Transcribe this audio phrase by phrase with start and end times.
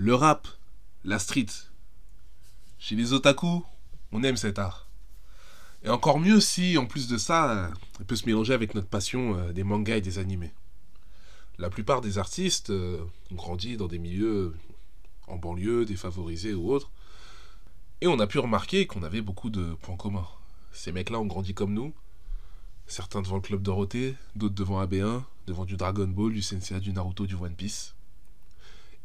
[0.00, 0.46] Le rap,
[1.02, 1.48] la street.
[2.78, 3.64] Chez les otaku,
[4.12, 4.86] on aime cet art.
[5.82, 9.36] Et encore mieux si, en plus de ça, il peut se mélanger avec notre passion
[9.36, 10.52] euh, des mangas et des animés.
[11.58, 13.00] La plupart des artistes euh,
[13.32, 14.54] ont grandi dans des milieux
[15.26, 16.92] en banlieue, défavorisés ou autres.
[18.00, 20.28] Et on a pu remarquer qu'on avait beaucoup de points communs.
[20.70, 21.92] Ces mecs-là ont grandi comme nous.
[22.86, 26.92] Certains devant le club Dorothée, d'autres devant AB1, devant du Dragon Ball, du Sensei, du
[26.92, 27.96] Naruto, du One Piece.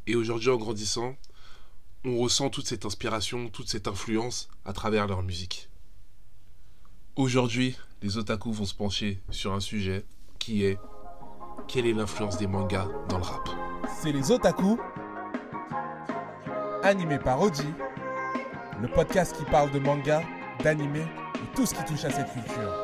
[0.05, 1.15] Et aujourd'hui, en grandissant,
[2.03, 5.69] on ressent toute cette inspiration, toute cette influence à travers leur musique.
[7.15, 10.03] Aujourd'hui, les otaku vont se pencher sur un sujet
[10.39, 10.77] qui est
[11.67, 13.49] quelle est l'influence des mangas dans le rap?
[14.01, 14.77] C'est les otaku,
[16.83, 17.63] animé par Oji,
[18.81, 20.21] le podcast qui parle de manga,
[20.61, 22.82] d'anime et tout ce qui touche à cette culture.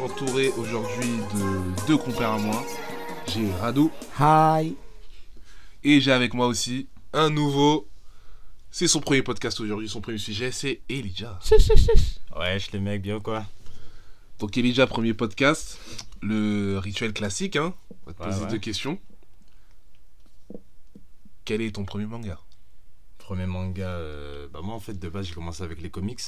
[0.00, 2.64] Suis entouré aujourd'hui de deux compères à moi.
[3.28, 4.76] J'ai Rado Hi.
[5.84, 7.86] et j'ai avec moi aussi un nouveau.
[8.70, 11.38] C'est son premier podcast aujourd'hui, son premier sujet, c'est Elijah.
[12.38, 13.44] Wesh, les mecs, bien ou quoi?
[14.38, 15.78] Donc Elijah, premier podcast,
[16.22, 17.74] le rituel classique, hein.
[18.06, 18.50] On va te Ouais, poser ouais.
[18.50, 18.98] deux questions.
[21.44, 22.38] Quel est ton premier manga?
[23.18, 26.20] Premier manga, euh, bah moi en fait de base j'ai commencé avec les comics.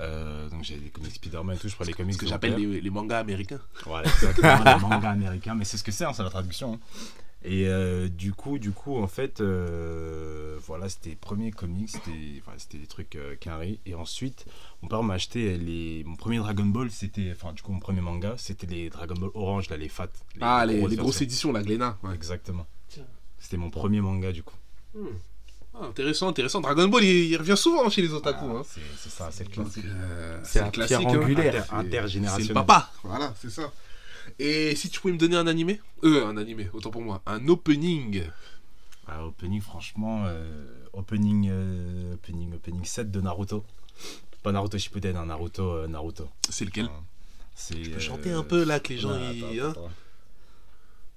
[0.00, 2.14] Euh, donc j'avais des comics Spider-Man et tout, je prends les comics.
[2.14, 3.60] Ce que j'appelle les, les mangas américains.
[3.84, 6.74] Voilà, exactement, les mangas américains, mais c'est ce que c'est, hein, c'est la traduction.
[6.74, 6.80] hein.
[7.44, 12.10] Et euh, du coup, du coup, en fait, euh, voilà, c'était les premiers comics, c'était
[12.40, 13.78] enfin, c'était des trucs euh, carrés.
[13.86, 14.44] Et ensuite,
[14.82, 16.02] mon père m'a acheté les...
[16.04, 19.30] mon premier Dragon Ball, c'était, enfin, du coup, mon premier manga, c'était les Dragon Ball
[19.34, 20.08] Orange, là, les fat.
[20.40, 21.02] ah, les, les versions.
[21.02, 21.96] grosses éditions, la Glénat.
[22.02, 22.12] Ouais.
[22.14, 22.66] Exactement.
[23.38, 24.56] C'était mon premier manga, du coup.
[25.80, 26.60] Ah, intéressant, intéressant.
[26.60, 28.44] Dragon Ball, il, il revient souvent chez les otaku.
[28.50, 28.62] Ah, hein.
[28.98, 29.84] c'est ça, c'est le classique.
[29.86, 31.18] euh, C'est la classique, hein.
[31.20, 31.64] angulaire.
[31.72, 32.42] Inter- intergénérationnel.
[32.46, 32.90] C'est le papa.
[33.04, 33.72] Voilà, c'est ça.
[34.38, 35.80] Et si tu pouvais me donner un animé?
[36.04, 37.22] Euh, un animé, autant pour moi.
[37.26, 38.22] Un opening.
[39.06, 43.64] Ah, opening, franchement, euh, opening, euh, opening, opening 7 de Naruto.
[44.42, 46.28] Pas Naruto Shippuden, hein, Naruto, Naruto.
[46.50, 46.88] C'est lequel?
[47.54, 49.08] C'est, Je peux chanter un peu là, que les gens.
[49.10, 49.70] non, ils- attends, hein.
[49.70, 49.90] attends.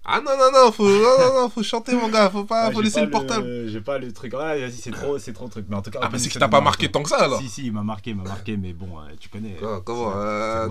[0.03, 2.29] Ah non, non, non, faut, non, non, non, faut chanter, mon gars.
[2.31, 3.67] Faut pas, Ouais, faut laisser pas le portable.
[3.67, 4.33] J'ai pas le truc.
[4.33, 5.67] Ah, vas-y, c'est trop, c'est trop le truc.
[5.69, 7.09] Mais en tout cas, Ah, bah c'est qu'il 7 t'a de pas marqué tant que
[7.09, 7.39] ça alors.
[7.39, 9.57] Si, si, il m'a marqué, il m'a marqué, mais bon, euh, tu connais.
[9.63, 10.67] Ah, comment euh,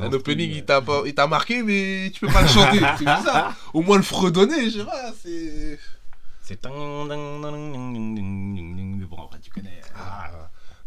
[0.00, 1.02] un opening, euh.
[1.06, 2.78] il t'a marqué, mais tu peux pas le chanter.
[2.98, 3.56] c'est bizarre.
[3.74, 5.12] Au moins le fredonner, je sais pas.
[5.20, 5.78] C'est.
[6.42, 6.64] C'est.
[6.64, 6.70] Mais
[9.06, 9.80] bon, après, tu connais.
[9.96, 10.30] Ah,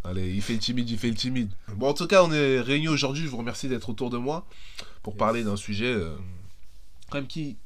[0.06, 1.52] allez, il fait le timide, il fait le timide.
[1.76, 3.24] Bon, en tout cas, on est réunis aujourd'hui.
[3.24, 4.46] Je vous remercie d'être autour de moi
[5.04, 6.16] pour parler d'un sujet euh,
[7.10, 7.58] quand même qui,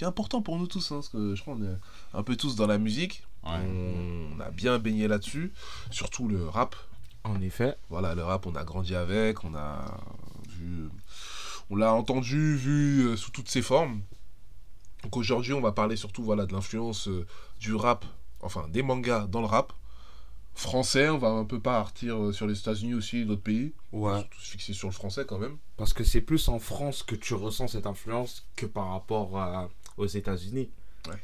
[0.00, 0.92] qui est important pour nous tous.
[0.92, 1.76] hein, parce que je crois qu'on est
[2.14, 3.22] un peu tous dans la musique.
[3.44, 3.50] Ouais.
[3.62, 5.52] On a bien baigné là-dessus.
[5.90, 6.74] Surtout le rap.
[7.24, 7.76] En effet.
[7.90, 9.44] Voilà, le rap, on a grandi avec.
[9.44, 9.98] On a
[10.48, 10.88] vu.
[11.68, 14.00] On l'a entendu, vu euh, sous toutes ses formes.
[15.02, 17.26] Donc aujourd'hui, on va parler surtout voilà, de l'influence euh,
[17.58, 18.06] du rap,
[18.40, 19.74] enfin des mangas dans le rap.
[20.54, 23.72] Français, on va un peu partir euh, sur les États-Unis aussi, d'autres pays.
[23.92, 24.18] Ouais.
[24.18, 25.58] Surtout se fixer sur le français quand même.
[25.76, 29.68] Parce que c'est plus en France que tu ressens cette influence que par rapport à-
[30.00, 30.70] aux États-Unis.
[31.08, 31.16] Ouais.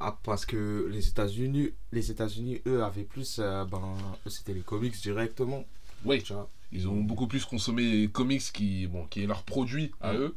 [0.00, 3.96] Ah, parce que les États-Unis, les États-Unis, eux, avaient plus, euh, ben,
[4.26, 5.64] c'était les comics directement.
[6.04, 6.48] Oui, Tu vois.
[6.72, 10.18] ils ont beaucoup plus consommé les comics qui, bon, qui est leur produit à Ouais.
[10.18, 10.34] eux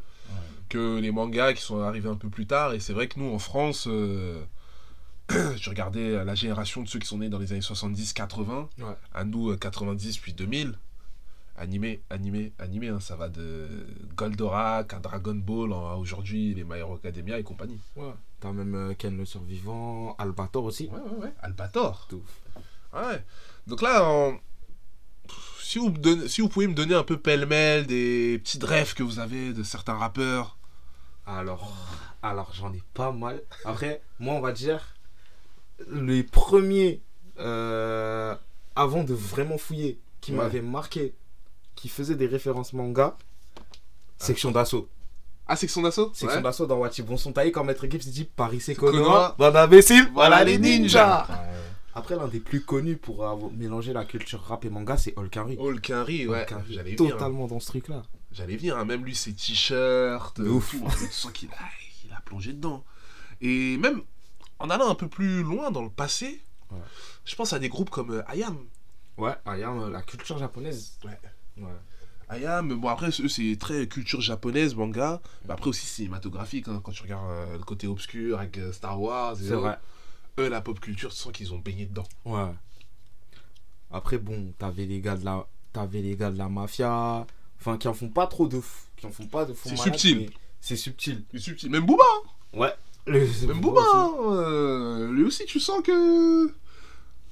[0.69, 2.73] que les mangas qui sont arrivés un peu plus tard.
[2.73, 4.43] Et c'est vrai que nous, en France, euh,
[5.29, 8.95] je regardais la génération de ceux qui sont nés dans les années 70-80, Ouais.
[9.13, 10.73] à nous, euh, 90 puis 2000.
[11.55, 13.67] Animé, animé, animé, hein, ça va de
[14.15, 17.79] Goldorak à Dragon Ball, à aujourd'hui les My Hero Academia et compagnie.
[17.95, 18.11] Ouais.
[18.39, 20.87] T'as même euh, Ken le survivant, Albator aussi.
[20.87, 21.33] Ouais, ouais, ouais.
[21.43, 22.07] Albator.
[22.09, 22.23] Tout.
[22.91, 23.23] Ouais.
[23.67, 24.31] Donc là,
[25.59, 25.93] si, vous
[26.27, 29.93] si pouvez me donner un peu pêle-mêle des petits rêves que vous avez de certains
[29.95, 30.57] rappeurs.
[31.27, 31.71] Alors,
[32.23, 33.41] alors j'en ai pas mal.
[33.63, 34.95] Après, moi, on va dire,
[35.87, 37.01] les premiers,
[37.39, 38.35] euh,
[38.75, 40.37] avant de vraiment fouiller, qui Ouais.
[40.39, 41.13] m'avaient marqué,
[41.75, 43.17] qui faisaient des références manga,
[44.17, 44.87] Section d'assaut.
[45.47, 46.11] Ah, Section d'assaut?
[46.13, 46.41] Section Ouais.
[46.43, 49.35] d'assaut dans Wachi Bon son taillé quand Maître Gibbs dit Paris c'est Konoha.
[49.37, 51.27] Bande d'imbéciles, Voilà voilà les ninjas.
[51.95, 55.57] Après, l'un des plus connus pour avoir mélangé la culture rap et manga, c'est Holkari.
[55.59, 56.45] Hulkari, ouais.
[56.69, 57.13] J'allais venir.
[57.13, 57.17] hein.
[57.17, 58.01] totalement dans ce truc-là.
[58.31, 58.85] J'allais venir, hein.
[58.85, 60.71] même lui, ses t-shirts, euh, ouf.
[60.71, 60.91] tout, hein.
[60.97, 61.55] tu sens qu'il a,
[62.05, 62.83] il a plongé dedans.
[63.41, 64.01] Et même
[64.57, 66.79] en allant un peu plus loin dans le passé, Ouais.
[67.25, 68.57] je pense à des groupes comme euh, Ayam.
[69.17, 70.97] Ouais, Ayam, la culture japonaise.
[71.05, 71.19] Ouais.
[71.57, 71.67] Ouais.
[72.29, 75.21] Ayam, bon après, eux, c'est très culture japonaise, manga.
[75.45, 78.99] Mais après aussi cinématographique, hein, quand tu regardes euh, le côté obscur avec euh, Star
[78.99, 79.33] Wars.
[79.39, 79.77] et C'est vrai.
[80.39, 82.07] Eux, la pop culture, tu sens qu'ils ont baigné dedans.
[82.25, 82.49] Ouais.
[83.91, 87.27] Après, bon, t'avais les gars de la, t'avais les gars de la mafia,
[87.59, 89.77] enfin, qui en font pas trop de fou, qui en font pas de fou C'est
[89.77, 90.29] malade, subtil.
[90.59, 91.23] C'est subtil.
[91.33, 91.69] Il est subtil.
[91.69, 92.57] Même Booba, hein.
[92.57, 92.73] Ouais.
[93.05, 96.51] Le- même Booba, hein, euh, lui aussi, tu sens que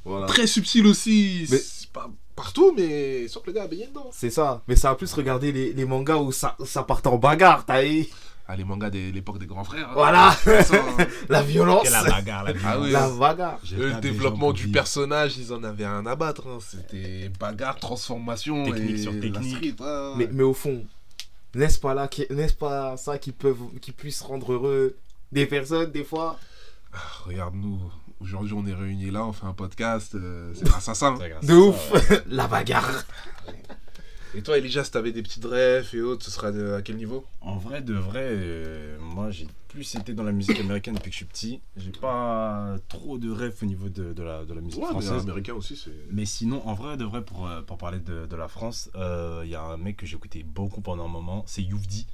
[0.06, 0.28] Voilà.
[0.28, 1.48] très subtil aussi.
[1.50, 2.12] Mais- C'est pas
[2.42, 4.10] partout, mais sans que le gars a baigné dedans.
[4.12, 4.62] C'est ça.
[4.68, 7.84] Mais ça a plus regardé les, les mangas où ça, ça part en bagarre, t'as
[7.84, 8.08] vu?
[8.48, 9.90] Ah, les mangas de l'époque des grands frères.
[9.90, 9.94] hein.
[9.94, 10.32] Voilà.
[10.48, 11.06] Hein.
[11.30, 11.84] La violence.
[11.84, 12.92] Quelle la bagarre, la Ah oui.
[12.92, 13.60] La bagarre.
[13.72, 16.48] Le développement du personnage, ils en avaient un à battre.
[16.48, 16.58] hein.
[16.60, 19.56] C'était bagarre, transformation Technique et sur technique.
[19.56, 20.14] street, ouais, ouais.
[20.18, 20.84] Mais, mais au fond,
[21.56, 24.98] n'est-ce pas là, qui- n'est-ce pas ça qui peut, qui puisse rendre heureux
[25.32, 26.38] des personnes des fois?
[27.26, 27.80] Regarde-nous,
[28.22, 31.08] aujourd'hui on est réunis là, on fait un podcast, euh, c'est grâce à ça.
[31.08, 31.18] hein.
[31.42, 31.92] De à ouf.
[32.08, 32.22] ça, ouais.
[32.30, 33.04] La bagarre.
[34.34, 36.96] Et toi, Elijah, si t'avais des petites refs et autres, ce serait de- à quel
[36.96, 37.26] niveau?
[37.42, 41.14] En vrai, de vrai, euh, moi j'ai plus été dans la musique américaine depuis que
[41.14, 41.62] je suis petit.
[41.76, 45.24] J'ai pas trop de rêves au niveau de, de la, de la musique française.
[45.24, 45.92] américain aussi, c'est.
[46.12, 49.50] Mais sinon, en vrai, de vrai, pour, euh, pour parler de, de la France, il
[49.50, 52.08] y a un mec que j'ai écouté beaucoup pendant un moment, c'est Youvdi.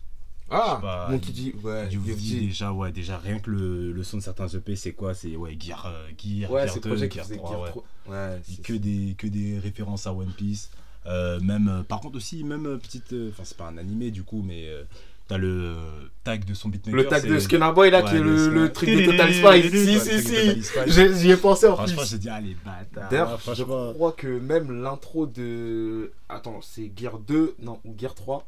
[0.49, 2.47] Ah, pas, mon qui dit, ouais, Youvdi.
[2.47, 5.13] déjà, ouais, déjà, rien que le, le son de certains EP, c'est quoi?
[5.13, 7.49] C'est ouais, Gear, euh, Gear, Ouais, Gear c'est 2, le projet qui Gear faisait 3,
[7.51, 7.69] Gear ouais.
[7.69, 7.83] 3.
[8.07, 10.69] Ouais, c'est- que des, que des références à One Piece.
[11.05, 13.13] Euh, même, euh, par contre aussi, même euh, petite...
[13.29, 14.83] Enfin, c'est pas un animé du coup, mais euh,
[15.27, 15.75] t'as le
[16.23, 16.95] tag de son beatmaker.
[16.97, 19.43] Le tag de Skinner Boy là, Ouais, qui est le, le truc de Total Spice.
[19.43, 20.81] Ouais, Si, si, si.
[21.21, 21.87] J'y ai pensé en plus.
[21.93, 23.09] Franchement, j'ai dit, ah les bâtards.
[23.09, 26.11] D'ailleurs, je crois que même l'intro de.
[26.29, 28.45] Attends, c'est Gear 2, non, ou Gear 3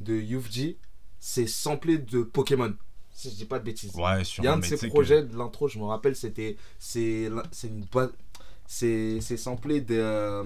[0.00, 0.76] de UFG,
[1.20, 2.72] c'est samplé de Pokémon.
[3.12, 3.94] Si je dis pas de bêtises.
[3.96, 6.56] Ouais, Il y a un de que- projets de l'intro, je me rappelle, c'était.
[6.78, 8.12] C'est c'est une boîte.
[8.66, 9.94] C'est c'est samplé de.
[9.98, 10.44] euh,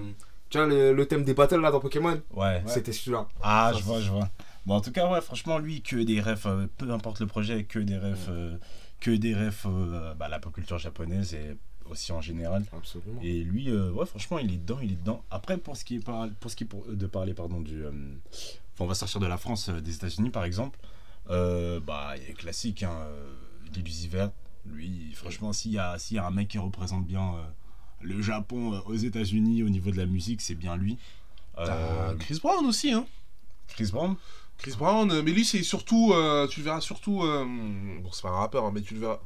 [0.49, 2.63] Tu vois le, le thème des battles là dans Pokémon Ouais.
[2.67, 3.27] C'était celui-là.
[3.41, 4.29] Ah, je vois, je vois.
[4.65, 7.65] Bon, en tout cas, ouais, franchement, lui, que des refs, euh, peu importe le projet,
[7.65, 8.55] que des refs, euh,
[9.01, 11.57] que des refs, euh, bah, la pop culture japonaise et
[11.89, 12.63] aussi en général.
[12.71, 13.19] Absolument.
[13.21, 15.21] Et lui, euh, ouais, franchement, il est dedans, il est dedans.
[15.31, 17.83] Après, pour ce qui est, par- pour ce qui est pour- de parler, pardon, du.
[17.83, 17.91] euh,
[18.73, 20.79] enfin, on va sortir de la France, euh, des États-Unis, par exemple.
[21.29, 23.33] Euh, bah, il est classique, hein, euh.
[24.65, 27.41] Lui, franchement, s'il y, a, s'il y a un mec qui représente bien euh,
[28.01, 30.97] le Japon euh, aux États-Unis au niveau de la musique, c'est bien lui.
[31.57, 33.05] Euh, T'as Chris Brown aussi, hein.
[33.67, 34.15] Chris Brown?
[34.57, 36.13] Chris Brown, mais lui, c'est surtout.
[36.13, 37.23] euh, tu le verras surtout.
[37.23, 39.19] euh, bon, c'est pas un rappeur, hein, mais tu le verras.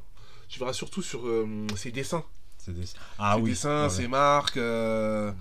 [0.48, 2.24] Tu verras surtout sur euh, ses dessins.
[2.58, 2.86] C'est des...
[3.20, 3.50] Ah ses oui.
[3.52, 4.58] dessins, ouais, ses marques.
[4.58, 5.32] euh,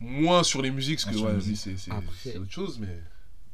[0.00, 2.98] moins sur les musiques, parce Ah, que sur ouais, c'est autre chose, mais.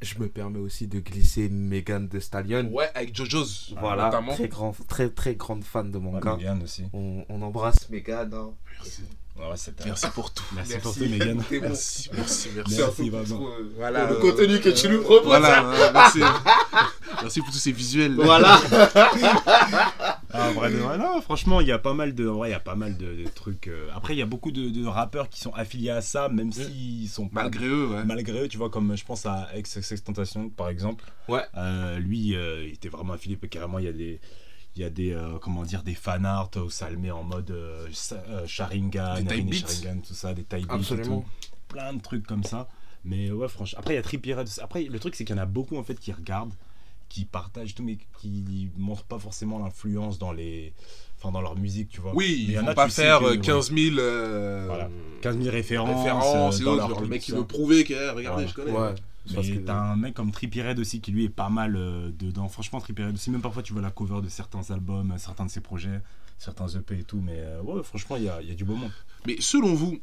[0.01, 2.67] Je me permets aussi de glisser Megan de Stallion.
[2.71, 3.75] Ouais, avec JoJo's.
[3.79, 4.33] Voilà, Notamment.
[4.33, 6.35] très, grand, très très grande fan de Ouais, manga.
[6.37, 6.83] Megan aussi.
[6.93, 8.33] On, on embrasse Megan.
[8.33, 8.49] hein.
[8.79, 9.01] Merci.
[9.37, 9.45] Ouais,
[9.85, 10.43] Merci pour tout.
[10.55, 11.37] Merci pour tout, Megan.
[11.37, 11.43] Bon.
[11.61, 12.75] Merci, merci, merci.
[12.77, 15.27] Merci, pour tout, euh, voilà, le euh, contenu que tu nous proposes.
[15.27, 16.19] Voilà, euh, merci.
[17.21, 18.15] merci pour tous ces visuels.
[18.15, 18.59] Voilà.
[20.33, 22.59] Ah, vrai de vrai, non, franchement, il y a pas mal de, il y a
[22.59, 23.67] pas mal de, de trucs.
[23.67, 23.89] euh.
[23.93, 27.09] Après, il y a beaucoup de, de rappeurs qui sont affiliés à ça, même s'ils
[27.09, 28.03] sont pas Malgré eux, ouais.
[28.05, 31.03] malgré eux, tu vois, comme je pense à XXX Tentation par exemple.
[31.27, 31.43] Ouais.
[31.57, 34.19] Euh, lui, euh, il était vraiment affilié, carrément, il y a des.
[34.77, 37.23] Il y a des, euh, comment dire, des fan art où ça le met en
[37.23, 39.67] mode euh, sa- euh, Sharingan, Des type Narini beats.
[39.67, 41.21] Sharingan, tout ça, des type beats et Absolument.
[41.21, 41.25] tout.
[41.67, 42.69] Plein de trucs comme ça.
[43.03, 43.79] Mais ouais, franchement.
[43.79, 44.47] Après, il y a Trippie Red.
[44.61, 46.53] Après, le truc, c'est qu'il y en a beaucoup en fait qui regardent,
[47.11, 50.73] qui partagent tout, mais qui montrent pas forcément l'influence dans les.
[51.17, 52.15] Enfin, dans leur musique, tu vois.
[52.15, 53.39] Oui, Mais ils y en vont a, pas faire que, euh, ouais.
[53.39, 54.89] 15 000 euh, Voilà.
[55.21, 55.89] 15 000 références.
[55.97, 56.89] références euh, dans autres.
[56.89, 58.47] Genre, le mec qui veut prouver que, eh, regardez, Voilà.
[58.47, 58.71] je connais.
[58.71, 58.95] Ouais.
[59.35, 61.75] Parce Mais que- t'as un mec comme Trippie Red aussi qui lui est pas mal
[61.75, 62.47] euh, dedans.
[62.47, 65.45] Franchement, Trippie Red aussi, même parfois tu vois la cover de certains albums, euh, certains
[65.45, 66.01] de ses projets,
[66.39, 67.21] certains EP et tout.
[67.21, 68.91] Mais euh, ouais, franchement, il y a, il y a du beau monde.
[69.27, 69.99] Mais selon vous,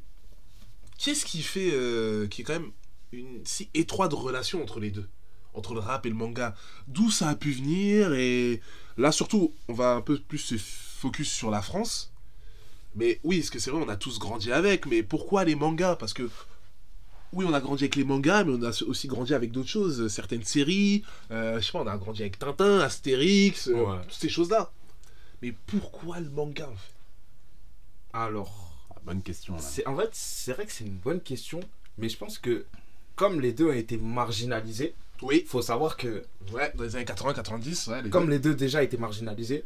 [0.99, 2.71] qu'est-ce qui fait euh, qui est quand même
[3.11, 5.09] une si étroite relation entre les deux?
[5.59, 6.55] Entre le rap et le manga
[6.87, 8.61] D'où ça a pu venir Et
[8.97, 12.12] là, surtout, on va un peu plus se focus sur la France.
[12.95, 14.87] Mais oui, parce que c'est vrai, on a tous grandi avec.
[14.87, 15.97] Mais pourquoi les mangas?
[15.97, 16.29] Parce que
[17.33, 20.09] oui, on a grandi avec les mangas, mais on a aussi grandi avec d'autres choses.
[20.09, 24.03] Certaines séries, euh, je sais pas, on a grandi avec Tintin, Astérix, euh, Ouais.
[24.05, 24.71] toutes ces choses-là.
[25.43, 26.93] Mais pourquoi le manga en fait?
[28.12, 28.73] Alors,
[29.05, 29.55] bonne question.
[29.55, 29.61] Là.
[29.61, 31.61] c'est en fait, c'est vrai que c'est une bonne question,
[31.99, 32.65] mais je pense que
[33.15, 35.45] comme les deux ont été marginalisés, Oui.
[35.47, 38.31] faut savoir que Ouais, dans les années 80-90, ouais, les comme deux.
[38.33, 39.65] les deux déjà étaient marginalisés,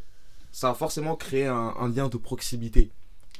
[0.51, 2.89] ça a forcément créé un, un lien de proximité.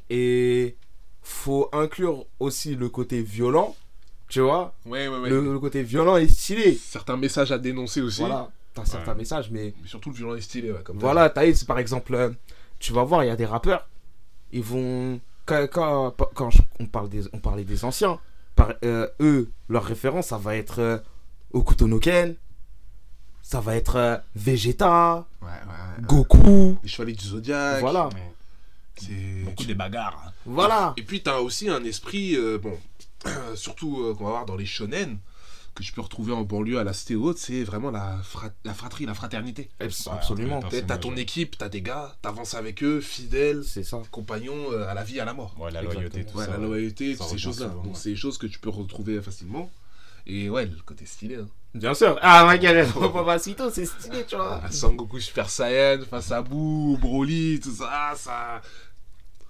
[0.10, 0.76] Et
[1.22, 3.76] faut inclure aussi le côté violent,
[4.30, 4.74] tu vois?
[4.86, 5.30] Ouais, ouais, ouais.
[5.30, 6.76] Le, le côté violent et stylé.
[6.76, 8.22] Certains messages à dénoncer aussi.
[8.22, 11.66] Voilà, t'as certains messages, mais Mais surtout le violent et stylé, ouais, comme voilà, eu,
[11.66, 12.30] par exemple, euh,
[12.80, 13.88] tu vas voir, il y a des rappeurs,
[14.52, 15.20] ils vont.
[15.46, 18.18] Quand, quand, quand je- on, parle des, on parlait des anciens,
[18.56, 20.98] par, euh, eux, leur référence, ça va être euh,
[21.54, 22.36] Okuto no Ken,
[23.42, 25.46] ça va être euh, Vegeta, dit.
[25.46, 25.58] Ouais, ouais,
[26.02, 26.06] ouais.
[26.08, 27.82] Goku, Les chevaliers du zodiaque.
[27.82, 28.10] voilà.
[28.98, 29.44] C'est.
[29.46, 30.24] Beaucoup des bagarres.
[30.28, 30.32] hein.
[30.46, 30.94] Voilà.
[30.98, 32.78] Et puis t'as aussi un esprit, euh, bon,
[33.56, 35.18] surtout euh, qu'on va voir dans les shonen,
[35.76, 38.74] que tu peux retrouver en banlieue à la cité haute, c'est vraiment la, fra- la
[38.76, 39.70] fratrie, la fraternité.
[39.82, 40.62] Ouais, Absolument.
[40.88, 44.00] T'as ton équipe, t'as des gars, t'avances avec eux, fidèles, C'est ça.
[44.12, 45.56] compagnons euh, à la vie, à la mort.
[45.60, 46.52] Ouais, la loyauté, tout Ouais, ça.
[46.52, 47.68] la loyauté, toutes ces choses-là.
[47.70, 47.92] Donc ouais.
[47.96, 49.72] c'est des choses que tu peux retrouver facilement.
[50.26, 51.36] Et ouais, le côté stylé.
[51.36, 51.48] Hein.
[51.74, 52.18] Bien sûr.
[52.22, 54.62] Ah, ma gueule, Papacito, c'est stylé, tu vois.
[54.64, 58.62] Ah, Sangoku Super Saiyan face à Boo, Broly, tout ça, ça.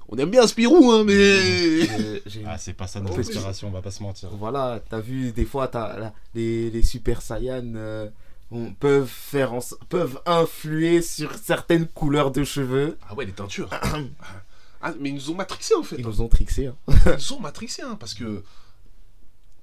[0.10, 1.86] On aime bien Spirou, hein, mais.
[2.26, 4.30] J'ai- Ah, c'est pas ça notre inspiration, on va pas se mentir.
[4.32, 8.10] Voilà, t'as vu, des fois, t'as, là, les, les Super Saiyan euh,
[8.52, 12.98] on- peuvent, faire en peuvent influer sur certaines couleurs de cheveux.
[13.10, 13.70] Ah ouais, les teintures.
[14.82, 15.96] ah, mais ils nous ont matrixés en fait.
[15.98, 16.10] Ils hein.
[16.10, 16.68] nous ont trixé.
[16.68, 16.76] hein.
[16.88, 18.44] Ils nous ont matrixés, hein, parce que.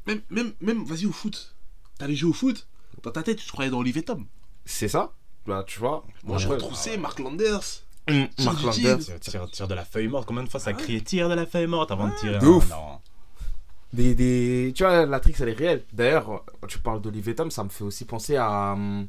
[0.07, 1.55] Même, même, même vas-y au foot.
[1.99, 2.67] T'allais jouer au foot?
[3.03, 4.27] Dans ta tête, tu te croyais dans Olivier Tom.
[4.65, 5.13] C'est ça
[5.47, 6.05] Bah, tu vois.
[6.25, 6.55] Moi, je Ouais.
[6.55, 7.83] retroussais Mark Landers.
[8.09, 8.99] Hum, Sur Mark Landers.
[8.99, 9.19] tigre.
[9.21, 10.27] Tire, tire, de la feuille morte.
[10.27, 12.49] Combien de fois ça criait tire de la feuille morte avant de tirer de un-
[12.49, 12.69] ouf.
[12.71, 12.99] non.
[13.93, 14.73] Des, des...
[14.75, 15.85] Tu vois, la trix, elle est réelle.
[15.93, 19.09] D'ailleurs, tu parles d'Olivier Tom, ça me fait aussi penser à hum,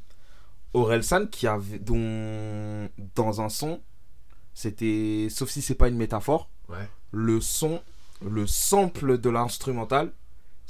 [0.74, 3.82] Orelsan, qui avait, dont, dans un son,
[4.54, 6.88] c'était, sauf si c'est pas une métaphore, Ouais.
[7.12, 7.82] le son,
[8.26, 10.14] le sample de l'instrumental,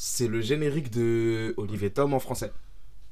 [0.03, 2.51] c'est le générique de Olivier Tom en français.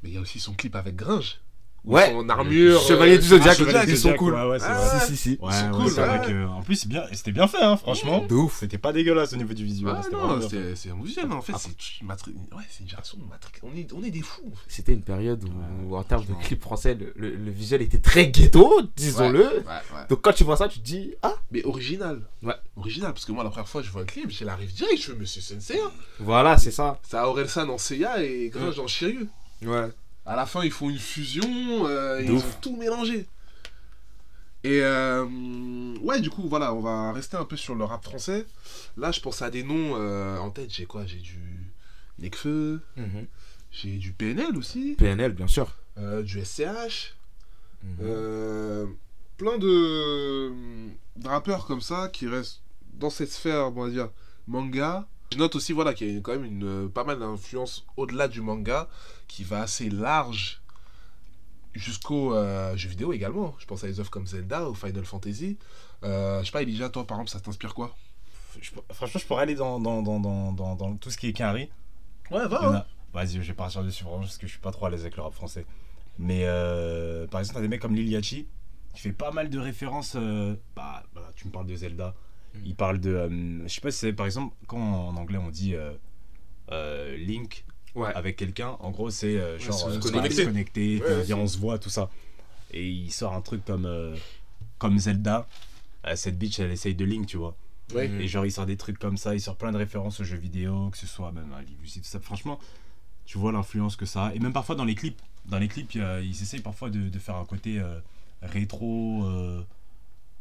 [0.02, 1.40] Mais il y a aussi son clip avec Gringe.
[1.86, 2.14] Ouais.
[2.14, 2.82] en armure.
[2.82, 4.34] Chevalier euh, du Zodiac, ah, ils sont cool.
[4.34, 5.00] Ouais, ouais, Ah.
[5.00, 5.30] Si, si, si.
[5.42, 6.26] Ouais, cool, c'est vrai ouais.
[6.26, 6.46] que.
[6.48, 8.26] En plus, bien, c'était bien fait, hein, franchement.
[8.28, 8.60] De ouf.
[8.60, 9.94] C'était pas dégueulasse au niveau du visuel.
[9.98, 10.40] Ah c'était non,
[10.76, 11.70] c'est un visuel, en fait, c'est
[12.02, 13.54] une, matri- ouais, c'est une génération de matrix.
[13.64, 14.52] On est, on est des fous.
[14.68, 15.44] C'était une période
[15.88, 19.64] où, en termes de clip français, le, visuel était très ghetto, disons-le.
[20.10, 22.22] Donc quand tu vois ça, tu te dis, ah, Mais original.
[22.44, 22.56] Ouais.
[22.76, 24.74] Original, parce que moi, la première fois que je vois le clip, j'ai la rive
[24.74, 25.80] direct, je fais, mais c'est Sensei.
[25.80, 25.92] Hein.
[26.20, 27.00] voilà, c'est ça.
[27.10, 29.28] C'est Orelsan en Seiya et Gringe en Shiryu.
[29.66, 29.88] Ouais.
[30.26, 33.26] À la fin, ils font une fusion, euh, ils ont tout mélangé.
[34.64, 35.26] Et euh,
[36.02, 38.46] ouais, du coup, voilà, on va rester un peu sur le rap français.
[38.98, 40.70] Là, je pense à des noms euh, en tête.
[40.72, 41.06] J'ai quoi?
[41.06, 41.40] J'ai du
[42.20, 43.26] Nekfeu, Mhm.
[43.72, 45.74] j'ai du PNL aussi, PNL, bien sûr.
[46.24, 47.16] du SCH.
[47.84, 48.96] Mhm.
[49.38, 50.52] Plein de,
[51.16, 52.62] de rappeurs comme ça qui restent
[52.94, 54.10] dans cette sphère, on va dire,
[54.48, 55.08] manga.
[55.32, 58.42] Je note aussi voilà, qu'il y a quand même une, pas mal d'influence au-delà du
[58.42, 58.90] manga
[59.30, 60.62] qui va assez large
[61.74, 63.56] jusqu'aux euh, jeux vidéo également.
[63.60, 65.58] Je pense à des œuvres comme Zelda ou Final Fantasy.
[66.04, 67.96] Euh, je sais pas, Elijah, toi par exemple, ça t'inspire quoi?
[68.60, 71.34] Je- franchement, je pourrais aller dans, dans, dans, dans, dans, dans tout ce qui est
[71.34, 71.70] Quinry.
[72.32, 74.62] Ouais, Il y en a- Vas-y, je vais partir dessus vraiment parce que je suis
[74.62, 75.66] pas trop à l'aise avec le rap français.
[76.20, 78.48] Mais euh, par exemple, t'as des mecs comme Lil Yachty
[78.94, 80.14] qui fait pas mal de références.
[80.16, 82.14] euh, bah, voilà, tu me parles de Zelda.
[82.54, 82.60] Mm.
[82.66, 83.10] Il parle de.
[83.12, 85.94] euh, je sais pas si c'est par exemple, quand en anglais on dit euh,
[86.72, 87.66] euh, Link
[87.96, 88.14] Ouais.
[88.14, 90.36] avec quelqu'un, en gros c'est euh, genre se euh, connecter.
[90.36, 92.10] se connecter, Ouais, on ouais, se voit, tout ça.
[92.72, 94.16] Et il sort un truc comme, euh,
[94.78, 95.48] comme Zelda.
[96.06, 97.56] Euh, cette bitch elle essaye de Link, tu vois.
[97.94, 98.08] Ouais.
[98.08, 100.38] Et genre, il sort des trucs comme ça, il sort plein de références aux jeux
[100.38, 102.20] vidéo, que ce soit même à Live tout ça.
[102.20, 102.60] Franchement,
[103.26, 104.34] tu vois l'influence que ça a.
[104.36, 107.36] Et même parfois dans les clips, dans les clips, ils essayent parfois de, de faire
[107.36, 108.00] un côté euh,
[108.44, 109.62] rétro, euh,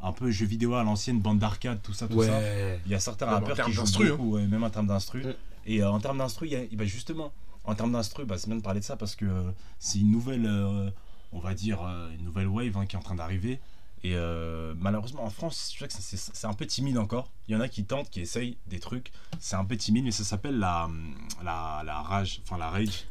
[0.01, 2.37] un peu jeu vidéo à l'ancienne, bande d'arcade, tout ça, tout ça.
[2.37, 2.79] Ouais.
[2.85, 5.23] Il y a certains rappeurs termes qui jouent beaucoup, ouais, même en termes d'instru.
[5.25, 5.33] Mm.
[5.65, 7.31] Et euh, en termes d'instru, bah, justement,
[7.63, 10.11] en termes d'instru, bah, c'est bien de parler de ça parce que euh, c'est une
[10.11, 10.89] nouvelle, euh,
[11.31, 11.81] on va dire,
[12.17, 13.59] une nouvelle wave hein, qui est en train d'arriver.
[14.01, 14.15] Et
[14.77, 17.33] malheureusement, en France, je que c'est un peu timide encore.
[17.47, 19.11] Il y en a qui tentent, qui essayent des trucs.
[19.39, 20.89] C'est un peu timide, mais ça s'appelle la,
[21.43, 23.05] la, la rage, enfin la rage.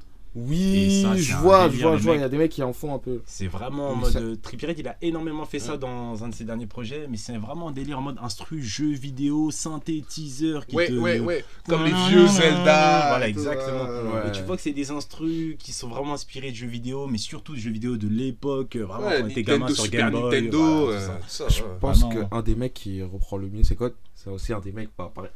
[0.47, 2.63] Oui, ça, c'est je vois, je vois, je vois, il y a des mecs qui
[2.63, 3.23] en font un peu.
[3.27, 4.13] C'est vraiment en mode.
[4.13, 4.37] ça- euh,
[4.79, 7.73] il a énormément fait ça dans un de ses derniers projets, mais c'est vraiment un
[7.73, 10.67] délire en mode instru, jeu vidéo, synthétiseur.
[10.67, 10.93] Qui Ouais, te...
[10.93, 11.45] ouais, ouais.
[11.69, 13.09] Comme les Voilà, vieux Zelda.
[13.09, 13.85] Voilà, exactement.
[13.85, 14.29] ouais.
[14.29, 17.19] Et tu vois que c'est des instrus qui sont vraiment inspirés de jeux vidéo, mais
[17.19, 20.11] surtout de jeux vidéo de l'époque, euh, vraiment Ouais, quand on était gamin sur Super
[20.11, 20.23] Game Boy.
[20.43, 21.45] Nintendo, voilà, ça.
[21.45, 21.69] euh, Je ouais.
[21.81, 24.91] pense qu'un des mecs qui reprend le mieux ses codes, c'est aussi un des mecs,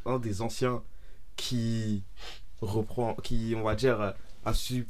[0.07, 0.83] un des anciens
[1.37, 2.03] qui
[2.61, 4.87] reprend, qui, on va dire, a su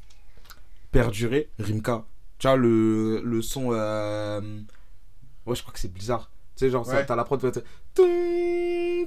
[0.91, 2.05] perdurer, Rimka.
[2.39, 3.69] Tu vois, le, le son.
[3.73, 4.41] euh,
[5.47, 6.31] Ouais, je crois que c'est bizarre.
[6.57, 7.05] Tu sais, genre, Ouais.
[7.07, 7.41] t'as la prod.
[7.41, 7.65] tu sais,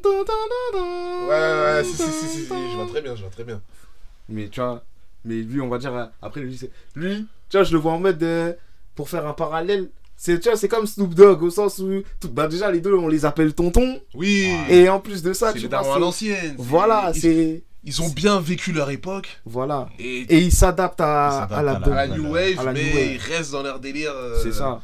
[0.05, 3.61] Ouais, ouais, si, si, si, si, je vois très bien, je vois très bien.
[4.29, 4.83] Mais tu vois,
[5.23, 6.71] mais lui, on va dire, euh, après, lui, c'est.
[6.95, 8.21] Lui, tu vois, je le vois en mode.
[8.23, 8.53] euh,
[8.95, 9.89] pour faire un parallèle.
[10.15, 12.01] C'est, tu vois, c'est comme Snoop Dogg au sens où.
[12.21, 13.99] Tout, bah, déjà, les deux, on les appelle tonton.
[14.13, 16.55] Oui, Et en plus de ça, tu vois, à l'ancienne.
[16.57, 17.63] Voilà, c'est.
[17.85, 19.39] Ils ont bien vécu leur époque.
[19.45, 19.87] Voilà.
[19.99, 21.57] Et Et ils s'adaptent à, à la.
[21.57, 22.07] à la- à la Voilà.
[22.17, 23.11] New Wave, À la mais New Wave.
[23.13, 24.11] ils restent dans leur délire.
[24.13, 24.81] euh, C'est ça,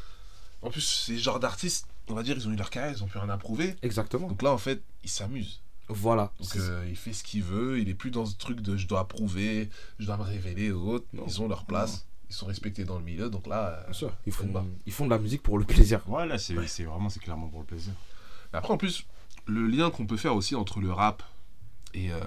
[0.61, 3.07] En plus, ces genres d'artistes, on va dire, ils ont eu leur carrière, ils ont
[3.07, 3.75] plus rien à prouver.
[3.81, 4.27] exactement.
[4.27, 5.59] Donc là, en fait, ils s'amusent.
[5.89, 6.31] Voilà.
[6.39, 8.87] Donc euh, il fait ce qu'il veut, il est plus dans ce truc de je
[8.87, 11.05] dois prouver, je dois me révéler ou autre.
[11.11, 11.23] Non.
[11.27, 13.69] Ils ont leur place, ils sont respectés dans le milieu, donc là.
[13.79, 14.11] euh, Bien sûr.
[14.25, 14.47] Ils font,
[14.85, 16.01] ils font de la musique pour le plaisir.
[16.07, 17.91] Ouais, là, c'est c'est vraiment, c'est clairement pour le plaisir.
[18.53, 19.05] Après, en plus,
[19.47, 21.23] le lien qu'on peut faire aussi entre le rap
[21.93, 22.19] et euh,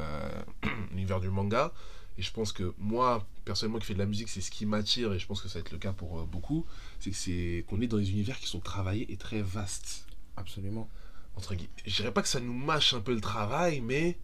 [0.91, 1.73] l'univers du manga,
[2.17, 5.13] et je pense que moi, personnellement, qui fais de la musique, c'est ce qui m'attire,
[5.13, 6.65] et je pense que ça va être le cas pour euh, beaucoup,
[7.01, 10.07] c'est que c'est qu'on est dans des univers qui sont travaillés et très vastes.
[10.37, 10.89] Absolument.
[11.37, 11.71] Entre guillemets.
[11.85, 14.17] Je dirais pas que ça nous mâche un peu le travail, mais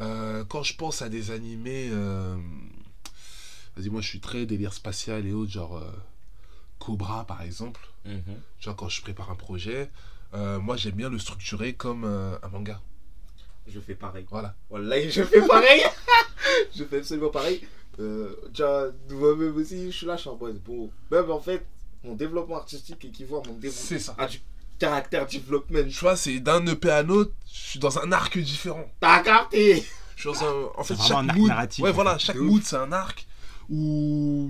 [0.00, 1.88] euh, quand je pense à des animés.
[1.92, 2.36] euh,
[3.76, 5.80] Vas-y, moi je suis très délire spatial et autres, genre
[6.80, 7.80] Cobra par exemple.
[8.04, 8.40] Mhm.
[8.60, 9.88] Genre quand je prépare un projet,
[10.32, 12.80] moi j'aime bien le structurer comme un manga.
[13.68, 14.26] Je fais pareil.
[14.30, 14.54] Voilà.
[14.70, 15.82] Je fais pareil.
[16.76, 17.66] je fais absolument pareil.
[18.00, 21.66] Euh, déjà, moi-même aussi, je suis là, je suis en mode, bon, même en fait,
[22.04, 23.86] mon développement artistique équivaut à mon développement.
[23.88, 24.14] C'est ça.
[24.18, 24.38] À du
[24.78, 25.88] caractère development.
[25.88, 28.84] Tu vois, c'est d'un EP à un autre, je suis dans un arc différent.
[29.00, 29.84] T'as capté
[30.14, 30.68] Je suis dans un.
[30.76, 31.48] En fait, C'est vraiment chaque un arc mood.
[31.48, 33.26] narratif, ouais, voilà, chaque mood c'est un arc
[33.68, 34.48] où.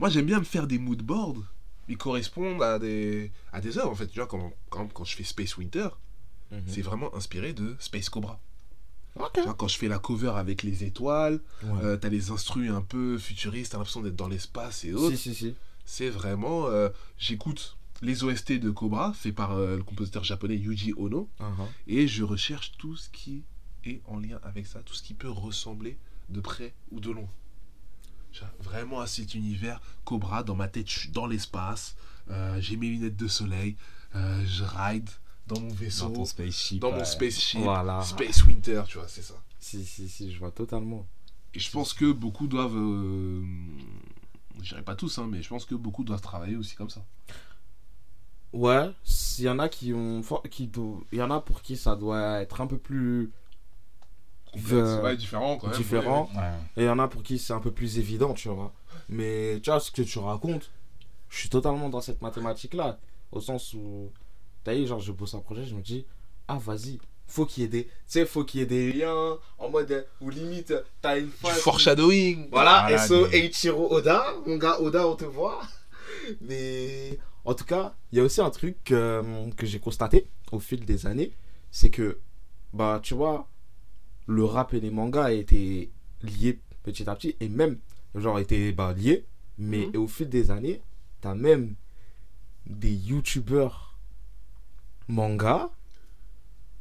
[0.00, 1.42] Moi j'aime bien me faire des mood boards.
[1.88, 4.06] Ils correspondent à des, à des œuvres en fait.
[4.08, 5.88] Tu vois, quand, quand, quand je fais Space Winter,
[6.66, 8.40] c'est vraiment inspiré de Space Cobra.
[9.16, 9.30] Ok.
[9.34, 11.82] Tu vois, quand je fais la cover avec les étoiles, Ouais.
[11.84, 15.16] euh, t'as les instrus un peu futuristes, t'as l'impression d'être dans l'espace et autres.
[15.16, 15.54] si, si, si.
[15.84, 16.66] C'est vraiment.
[16.66, 16.88] euh,
[17.18, 21.66] J'écoute les OST de Cobra, fait par euh, le compositeur japonais Yuji Ono, Uh-huh.
[21.86, 23.42] et je recherche tout ce qui
[23.84, 25.98] est en lien avec ça, tout ce qui peut ressembler
[26.30, 27.28] de près ou de loin.
[28.60, 31.96] Vraiment à cet univers, Cobra, dans ma tête, je suis dans l'espace,
[32.30, 33.76] euh, j'ai mes lunettes de soleil,
[34.14, 35.10] euh, je ride
[35.54, 36.80] dans mon vaisseau, Dans ton spaceship.
[36.80, 37.04] dans mon ouais.
[37.04, 38.02] spaceship, Voilà.
[38.02, 39.34] Space Winter, tu vois, c'est ça.
[39.58, 41.06] Si, si, si, je vois totalement.
[41.54, 42.76] Et je pense que beaucoup doivent.
[42.76, 43.42] Euh,
[44.62, 47.04] je dirais pas tous, hein, mais je pense que beaucoup doivent travailler aussi comme ça.
[48.52, 48.90] Ouais,
[49.38, 50.22] il y en a qui ont.
[50.50, 50.70] qui
[51.12, 53.30] Il y en a pour qui ça doit être un peu plus.
[54.72, 55.76] Euh, ouais, différent quand même.
[55.76, 56.28] différent.
[56.34, 56.50] Ouais.
[56.76, 58.72] Et il y en a pour qui c'est un peu plus évident, tu vois.
[59.08, 60.70] Mais tu vois, ce que tu racontes,
[61.28, 62.98] je suis totalement dans cette mathématique-là.
[63.30, 64.10] Au sens où,
[64.64, 66.04] t'as vu, genre, je bosse un projet, je me dis,
[66.48, 67.84] ah, vas-y, faut qu'il y ait des.
[67.84, 70.06] Tu sais, faut qu'il y ait des liens en mode.
[70.20, 71.58] Ou limite, t'as une Du phase.
[71.60, 72.48] foreshadowing.
[72.50, 75.60] Voilà, Voilà, SO des- Eiichiro Oda, mon gars Oda, on te voit.
[76.40, 79.22] Mais en tout cas, il y a aussi un truc euh,
[79.56, 81.32] que j'ai constaté au fil des années,
[81.70, 82.18] c'est que,
[82.72, 83.48] bah, tu vois,
[84.26, 85.90] le rap et les mangas étaient
[86.22, 87.78] liés petit à petit, et même,
[88.16, 89.24] genre, étaient bah, liés,
[89.58, 89.96] mais Mhm.
[90.02, 90.80] au fil des années,
[91.20, 91.74] t'as même
[92.66, 93.89] des youtubeurs
[95.10, 95.70] manga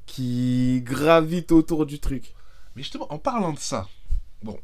[0.06, 2.34] qui gravitent autour du truc.
[2.76, 3.88] Mais justement, en parlant de ça,
[4.44, 4.60] bon,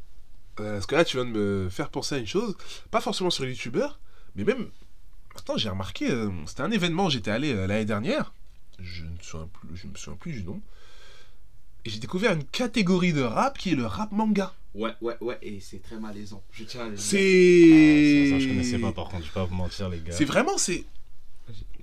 [0.60, 2.56] euh, parce que là, tu viens de me faire penser à une chose,
[2.90, 4.00] pas forcément sur les youtubeurs,
[4.34, 4.68] mais même.
[5.36, 8.32] Attends, j'ai remarqué, euh, c'était un événement, j'étais allé euh, l'année dernière,
[8.78, 10.62] je ne me souviens plus, je me souviens plus du nom,
[11.84, 14.54] et j'ai découvert une catégorie de rap qui est le rap manga.
[14.74, 16.42] Ouais, ouais, ouais, et c'est très malaisant.
[16.52, 17.04] Je tiens à le dire.
[17.04, 17.18] C'est.
[17.18, 20.12] Ah, ça, ça, je connaissais pas par contre, je vais pas vous mentir les gars.
[20.12, 20.84] C'est vraiment, c'est.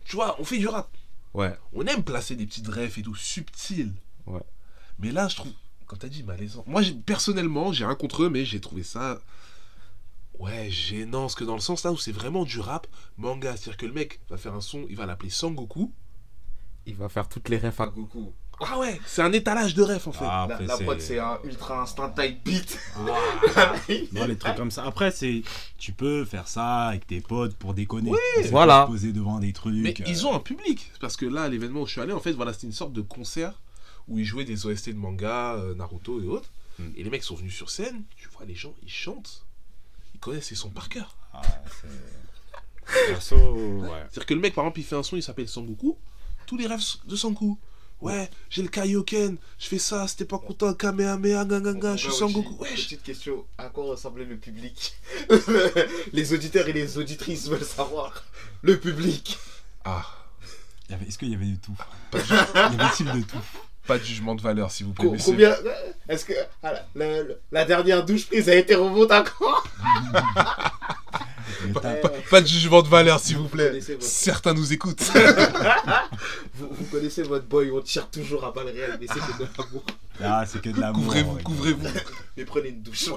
[0.06, 0.90] Tu vois, on fait du rap.
[1.34, 1.56] Ouais.
[1.74, 3.94] On aime placer des petites refs et tout, subtil.
[4.26, 4.44] Ouais.
[5.00, 5.52] Mais là, je trouve,
[5.86, 6.64] comme t'as dit, malaisant.
[6.68, 9.20] Moi, personnellement, j'ai rien contre eux, mais j'ai trouvé ça.
[10.40, 13.56] Ouais, gênant, parce que dans le sens là où c'est vraiment du rap manga.
[13.56, 15.92] C'est-à-dire que le mec va faire un son, il va l'appeler Sangoku.
[16.86, 18.34] Il va faire toutes les refs à Goku.
[18.60, 20.26] Ah ouais, c'est un étalage de refs en fait.
[20.28, 22.80] Ah, La, après, la c'est- prod, c'est un ultra instant type beat.
[24.14, 24.86] Non, les trucs comme ça.
[24.86, 25.42] Après, c'est.
[25.78, 28.12] Tu peux faire ça avec tes potes pour déconner.
[28.36, 28.86] C'est Voilà.
[28.88, 29.74] poser devant des trucs.
[29.76, 30.92] Mais euh, ils ont un public.
[31.02, 33.02] Parce que là, l'événement où je suis allé, en fait, voilà, c'était une sorte de
[33.02, 33.60] concert
[34.08, 36.50] où ils jouaient des OST de manga, euh, Naruto et autres.
[36.80, 36.90] Hmm.
[36.96, 39.46] Et les mecs sont venus sur scène, tu vois, les gens, ils chantent.
[40.14, 41.16] Ils connaissent les sons par cœur.
[41.34, 41.42] Ah,
[41.82, 43.08] c'est.
[43.08, 43.90] Perso, ouais.
[44.10, 45.98] C'est-à-dire que le mec, par exemple, il fait un son, il s'appelle Sangoku.
[46.46, 47.58] Tous les rêves de Sangoku.
[48.04, 52.58] Ouais, j'ai le Kaioken, je fais ça, c'était pas content, Kamehameha, ganganga, je suis Sangoku.
[52.60, 54.94] Wesh Petite question, à quoi ressemblait le public?
[56.14, 58.24] Les auditeurs et les auditrices veulent savoir.
[58.62, 59.38] Le public.
[59.86, 60.06] Ah,
[60.90, 61.76] Est-ce qu'il y avait du tout?
[62.14, 62.18] Y
[62.80, 63.38] avait-il de tout?
[63.88, 65.06] Pas de jugement de valeur, s'il vous plaît.
[65.06, 65.32] Co- messieurs.
[65.34, 65.56] combien?
[66.08, 69.24] Est-ce que ah, la, la- la dernière douche prise a été remontée à
[71.74, 73.80] t'as- Pas, pas de jugement de valeur, s'il vous plaît.
[73.80, 75.02] votre- Certains nous écoutent.
[76.56, 79.48] vous, vous connaissez votre boy, on tire toujours à balles réelles, mais c'est que de
[79.58, 79.84] l'amour.
[80.22, 81.04] Ah, c'est que de l'amour.
[81.04, 81.44] couvrez-vous, ouais.
[81.44, 81.88] couvrez-vous.
[82.38, 83.10] Mais prenez une douche.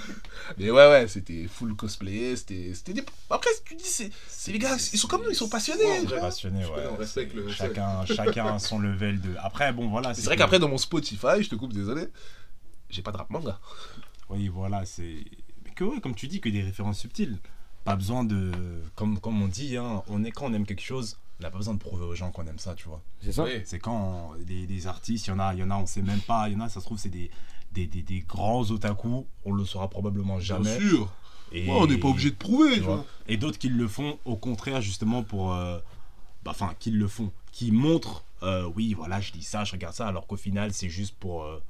[0.58, 2.36] Mais ouais, ouais, c'était full cosplay.
[2.36, 3.04] C'était c'était des...
[3.30, 5.82] Après, tu dis, c'est c'est les gars, ils sont comme nous, ils sont passionnés.
[5.84, 6.84] Ouais, passionnés, ouais.
[6.92, 9.30] on respecte le- Chacun, chacun a son level de.
[9.42, 10.12] Après, bon, voilà.
[10.12, 12.08] C'est vrai que- qu'après, dans mon Spotify, je te coupe, désolé,
[12.90, 13.58] j'ai pas de rap manga.
[14.28, 15.24] Oui, voilà, c'est.
[15.64, 17.38] Mais que, ouais, comme tu dis, que des références subtiles.
[17.84, 18.50] Pas besoin de.
[18.94, 21.58] Comme, comme on dit, hein, on est, quand on aime quelque chose, on n'a pas
[21.58, 23.02] besoin de prouver aux gens qu'on aime ça, tu vois.
[23.20, 23.60] C'est ça Oui.
[23.64, 26.02] C'est quand les, les artistes, il y en a, il y en a, on sait
[26.02, 26.48] même pas.
[26.48, 27.30] Il y en a, ça se trouve, c'est des,
[27.72, 29.26] des, des, des grands otaku.
[29.44, 30.78] On le saura probablement jamais.
[30.78, 31.12] Bien sûr.
[31.52, 32.96] Et, Ouais, on n'est pas obligé de prouver, tu tu vois.
[32.96, 33.04] vois.
[33.28, 35.52] Et d'autres qui le font au contraire, justement, pour.
[35.52, 35.78] euh,
[36.42, 37.30] bah, Enfin, qui le font.
[37.52, 40.88] Qui montrent, euh, oui, voilà, je dis ça, je regarde ça, alors qu'au final, c'est
[40.88, 41.44] juste pour.
[41.44, 41.60] euh,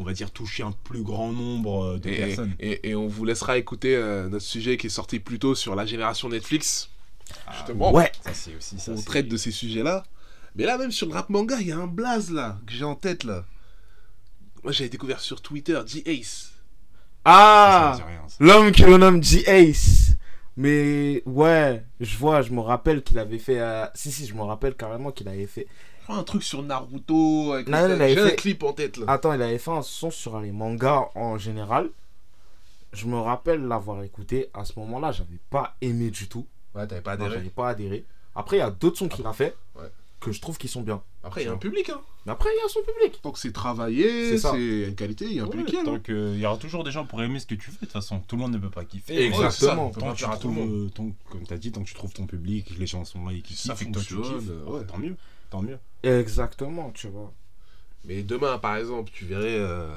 [0.00, 2.54] on va dire, toucher un plus grand nombre euh, de Et, personnes.
[2.58, 5.74] et- et on vous laissera écouter euh, notre sujet qui est sorti plus tôt sur
[5.76, 6.88] la génération Netflix.
[7.46, 8.10] Ah, Justement, Ouais.
[8.24, 8.92] Ça, aussi ça.
[8.92, 10.02] on traite de ces sujets-là.
[10.56, 12.82] Mais là, même sur le rap manga, il y a un blaze là, que j'ai
[12.84, 13.44] en tête là.
[14.64, 16.50] Moi, j'avais découvert sur Twitter, G-Ace.
[17.24, 17.98] Ah.
[18.40, 20.16] L'homme que l'on nomme G-Ace.
[20.56, 23.60] Mais ouais, je vois, je me rappelle qu'il avait fait.
[23.60, 25.66] euh, Si, si, je me rappelle carrément qu'il avait fait.
[26.10, 27.54] Crois un truc sur Naruto.
[27.64, 29.04] J'ai un clip en tête là.
[29.06, 31.88] Attends, il avait fait un son sur les mangas en général.
[32.92, 34.50] Je me rappelle l'avoir écouté.
[34.52, 36.44] À ce moment-là, j'avais pas aimé du tout.
[36.74, 37.30] Ouais, t'avais pas adhéré.
[37.30, 38.04] j'avais pas adhéré.
[38.34, 39.88] Après, il y a d'autres sons qu'il a fait Ouais.
[40.20, 41.02] Que je trouve qu'ils sont bien.
[41.24, 42.00] Après, il y a un public, hein.
[42.26, 43.20] Mais après, il y a son public.
[43.22, 45.68] Tant que c'est travaillé, C'est une qualité, il y a un Ouais, public.
[45.68, 45.84] qui là.
[45.84, 47.78] tant que- il y aura toujours des gens pour aimer ce que tu fais de
[47.86, 48.20] toute façon.
[48.28, 49.24] Tout le monde ne peut pas kiffer.
[49.26, 49.86] Exactement.
[49.86, 52.12] Ouais, Tant tu tout le trouves, tant- comme tu as dit, tant que tu trouves
[52.12, 54.50] ton public, que les gens sont là et qu'ils Ça kiffent et toi tu kiffes,
[54.66, 54.84] ouais.
[54.86, 55.16] tant mieux.
[55.48, 55.78] Tant mieux.
[56.02, 57.32] Exactement, tu vois.
[58.04, 59.56] Mais demain, par exemple, tu verrais.
[59.58, 59.88] Euh...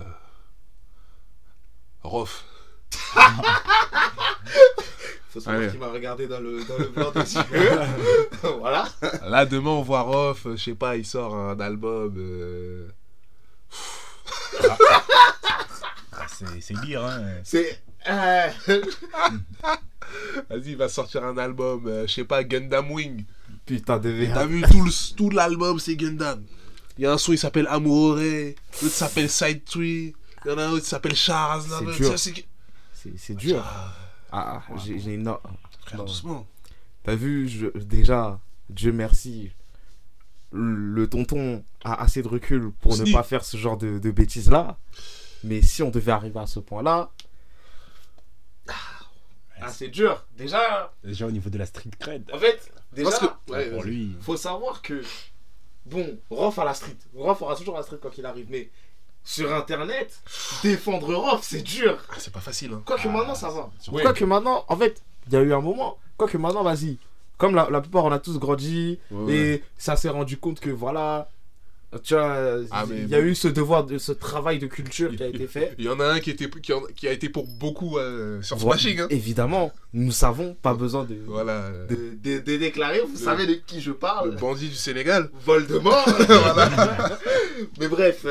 [2.04, 2.46] Rof.
[5.34, 5.72] Faut savoir Allez.
[5.72, 7.80] qu'il m'a regardé dans le, dans le blanc des yeux.
[8.60, 8.88] voilà.
[9.26, 12.14] Là, demain, on voit Rof, euh, je sais pas, il sort un album.
[12.18, 12.88] euh,
[16.12, 17.22] Ah, c'est c'est lire, hein.
[17.44, 17.82] C'est.
[18.08, 18.48] euh,
[20.50, 23.26] Vas-y, il va sortir un album, euh, je sais pas, Gundam Wing.
[23.66, 26.44] Putain de Et T'as vu tout le- tout l'album, c'est Gundam.
[26.98, 30.14] Il y a un son, il s'appelle Amoureux, l'autre s'appelle Side Tree,
[30.46, 31.64] il y en a un autre qui s'appelle Charles.
[31.68, 32.20] C'est dur.
[32.20, 32.46] c'est-
[32.94, 33.64] C'est c'est dur.
[33.66, 33.94] Ah,
[34.36, 35.26] Ah, ah, j'ai j'ai une.
[35.86, 36.06] frère, Non.
[36.06, 36.48] doucement.
[37.04, 39.52] T'as vu, je, déjà, Dieu merci,
[40.52, 44.78] le tonton a assez de recul pour ne pas faire ce genre de, de bêtises-là.
[45.44, 47.12] Mais si on devait arriver à ce point-là.
[49.62, 50.26] Ah, c'est dur.
[50.38, 52.30] Déjà, Déjà au niveau de la street cred.
[52.34, 54.16] en fait, déjà, Parce que- ouais, pour lui.
[54.20, 55.02] faut savoir que.
[55.86, 56.98] Bon, Rof à la street.
[57.16, 58.48] Rof aura toujours la street quand il arrive.
[58.50, 58.70] Mais
[59.24, 60.12] sur internet,
[60.64, 61.98] défendre Rof, c'est dur.
[62.10, 62.82] Ah, c'est pas facile, hein.
[62.86, 63.70] Quoique Ah, maintenant, ça va.
[63.80, 65.98] surtout- Quoique maintenant, en fait, il y a eu un moment.
[66.18, 66.98] Quoique maintenant, vas-y.
[67.38, 69.00] Comme la, la plupart, on a tous grandi.
[69.12, 69.34] Ouais, ouais.
[69.34, 71.28] Et ça s'est rendu compte que voilà.
[72.04, 72.36] Tu vois,
[72.72, 73.28] Ah, il y a bon.
[73.28, 75.76] eu ce devoir, de, ce travail de culture qui a été fait.
[75.78, 78.42] Il y en a un qui, était, qui, en- qui a été pour beaucoup euh,
[78.42, 78.60] sur.
[78.60, 79.02] Smashing.
[79.02, 79.08] Hein.
[79.12, 81.70] Évidemment, nous savons, pas besoin de, Voilà.
[81.88, 83.02] de, de- de déclarer.
[83.02, 84.36] Vous Le- savez de qui je Le parle.
[84.38, 85.30] bandit du Sénégal.
[85.46, 86.04] Voldemort.
[86.28, 87.20] voilà.
[87.80, 88.26] Mais bref,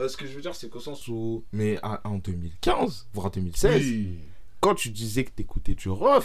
[0.00, 1.44] euh, ce que je veux dire, c'est qu'au sens où.
[1.52, 4.18] Mais à- en 2015, voire 2016, Oui.
[4.60, 6.24] quand tu disais que t'écoutais du rough,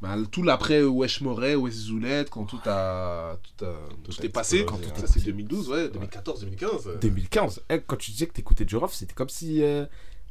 [0.00, 3.36] Bah, tout l'après Wesh Moret, Wesh Zoulette, quand tout a.
[3.42, 4.58] Tout, a, tout est passé.
[4.60, 5.06] explosé, ça, ouais.
[5.08, 5.88] c'est 2012, ouais.
[5.88, 6.86] 2014, 2015.
[6.86, 6.98] euh.
[6.98, 9.60] 2015, eh, quand tu disais que t'écoutais du rough, c'était comme si.
[9.60, 9.86] euh,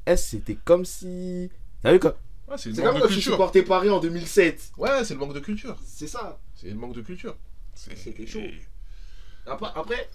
[0.06, 1.50] eh, c'était comme si.
[1.84, 2.17] T'as vu quoi?
[2.47, 3.32] Ouais, c'est comme quand tu culture.
[3.34, 4.71] supportais Paris en 2007.
[4.78, 5.76] Ouais, c'est le manque de culture.
[5.86, 6.39] C'est ça.
[6.56, 7.36] C'est le manque de culture.
[7.76, 8.39] C'était chaud.
[9.45, 10.10] Après,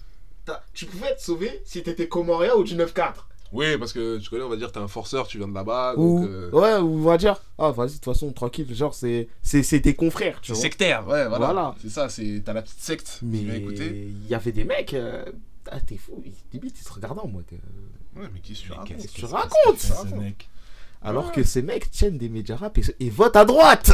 [0.73, 3.13] tu pouvais te sauver si t'étais Comoréa ou du 9-4.
[3.51, 5.93] Oui, parce que tu connais, on va dire, t'es un forceur, tu viens de là-bas.
[5.95, 8.95] Ou, Donc, euh, ouais, ou on va dire, ah vas-y, de toute façon, tranquille, genre,
[8.95, 10.61] c'est c'est- c'est tes confrères, tu c'est vois.
[10.63, 11.45] sectaire, ouais, voilà.
[11.45, 11.75] Voilà.
[11.79, 13.19] C'est ça, c'est t'as la petite secte.
[13.21, 13.39] Mais
[13.75, 15.23] Tu il y avait des mecs, euh,
[15.69, 17.45] ah, t'es fou, ils, limite, ils se regardaient en mode.
[17.53, 18.87] euh, Ouais, mais qu'est-ce que tu racontes?
[18.87, 19.91] qu'est-ce tu que- racontes,
[21.03, 21.31] Alors Ouais.
[21.33, 23.91] que ces mecs tiennent des médias rap et, et votent à droite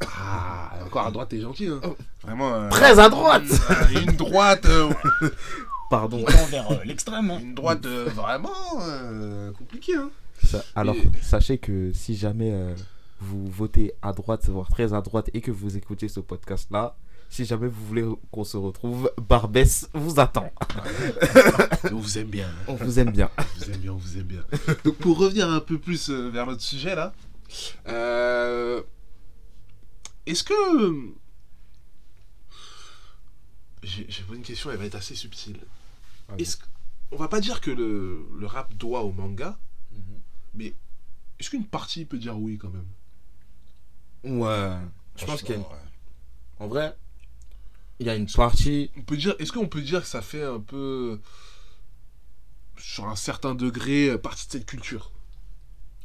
[0.00, 1.68] Ah, encore à droite, t'es gentil.
[1.68, 1.80] Hein.
[2.22, 2.54] Vraiment.
[2.54, 4.66] euh, Très à droite euh, Une droite.
[4.66, 4.90] euh,
[5.90, 6.24] Pardon.
[6.50, 7.30] Vers euh, l'extrême.
[7.30, 7.38] hein.
[7.40, 8.50] une droite euh, vraiment
[8.82, 9.94] euh, compliquée.
[9.96, 10.10] Hein.
[10.44, 12.74] Ça- alors, Et- sachez que si jamais euh,
[13.20, 16.96] vous votez à droite, voire très à droite, et que vous écoutez ce podcast-là,
[17.28, 20.50] si jamais vous voulez qu'on se retrouve, Barbès vous attend.
[21.92, 22.48] On vous aime bien.
[22.68, 23.30] On vous aime bien.
[23.38, 24.44] On vous aime bien, on vous aime bien.
[24.84, 27.14] Donc pour revenir un peu plus euh, vers notre sujet là,
[27.88, 28.82] euh,
[30.26, 30.54] est-ce que
[33.82, 35.60] j'ai j'ai une question, elle va être assez subtile.
[36.38, 36.56] Est-ce
[37.12, 39.58] on va pas dire que le, le rap doit au manga,
[40.54, 40.74] mais
[41.38, 44.40] est-ce qu'une partie peut dire oui quand même?
[44.40, 44.76] Ouais.
[45.16, 45.62] Je pense qu'il y a une...
[45.62, 45.68] Ouais.
[46.58, 46.96] En vrai,
[48.00, 48.90] il y a une partie...
[48.96, 51.20] On peut dire, est-ce qu'on peut dire que ça fait un peu
[52.78, 55.12] sur un certain degré euh, partie de cette culture?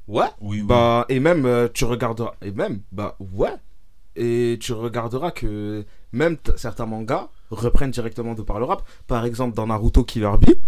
[0.08, 0.28] Ouais.
[0.40, 0.64] Oui, oui.
[0.64, 2.34] Bah, et même, euh, tu regarderas...
[2.42, 3.56] Et même, bah, ouais.
[4.16, 8.88] Et tu regarderas que même certains mangas reprennent directement de par le rap.
[9.08, 10.60] Par exemple, dans Naruto Killer Bee,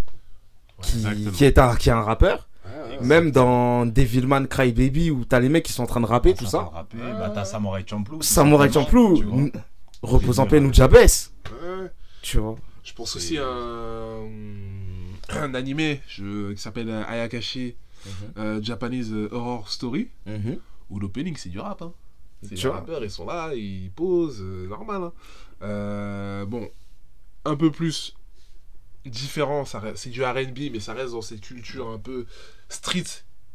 [0.81, 2.47] qui, qui, est un, qui est un rappeur.
[2.65, 6.33] Ouais, Même dans Devilman Crybaby, où t'as les mecs qui sont en train de rapper,
[6.33, 8.21] tout Ça rapper, bah, t'as Samurai Champloo.
[8.21, 9.51] Samurai Champloo,
[10.03, 10.93] repose en paix, Nujabes.
[10.93, 11.05] ouais.
[12.21, 12.55] Tu vois.
[12.83, 14.27] Je pense aussi à un,
[15.29, 17.75] un animé je- qui s'appelle euh, Ayakashi
[18.37, 20.09] euh, Japanese Horror Story,
[20.89, 21.81] où l'opening c'est du rap.
[21.81, 21.93] Hein.
[22.43, 22.75] C'est vois.
[22.75, 25.03] rappeurs, ils sont là, ils posent, euh, normal.
[25.03, 25.13] hein.
[25.61, 26.69] Euh, bon,
[27.45, 28.13] un peu plus
[29.05, 29.63] différent.
[29.95, 32.25] C'est du RB, mais ça reste dans cette culture un peu
[32.67, 33.03] street,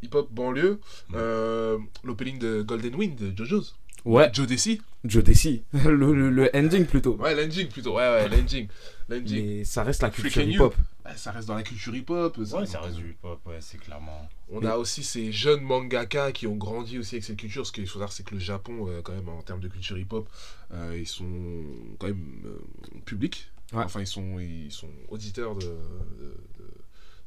[0.03, 0.81] hip-hop, banlieue.
[1.15, 3.77] Euh, L'opening de Golden Wind de JoJo's.
[4.07, 4.81] Ouais, Joe Desi.
[5.05, 5.63] Joe Desi.
[5.73, 7.17] le, le, le ending plutôt.
[7.17, 7.95] Ouais, l'ending plutôt.
[7.97, 8.69] Ouais, ouais, l'ending.
[9.09, 9.45] L'ending.
[9.59, 10.75] Mais ça reste la culture hip-hop.
[11.17, 12.37] Ça reste dans la culture hip-hop.
[12.37, 14.29] Ouais, ça reste du hip-hop, ouais, c'est clairement.
[14.51, 17.67] On a aussi ces jeunes mangaka qui ont grandi aussi avec cette culture.
[17.67, 19.97] Ce qu'il faut savoir, c'est que le Japon, euh, quand même, en termes de culture
[19.97, 20.29] hip-hop,
[20.73, 21.65] euh, ils sont
[21.99, 22.59] quand même euh,
[23.07, 23.51] publics.
[23.73, 23.85] Ouais.
[23.85, 26.75] Enfin, ils sont, ils sont auditeurs de, de, de-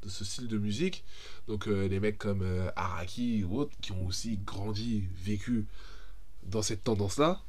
[0.04, 1.04] de ce style de musique.
[1.48, 5.66] Donc, euh, les mecs comme euh, Araki ou autres, qui ont aussi grandi, vécu
[6.44, 7.40] dans cette tendance-là,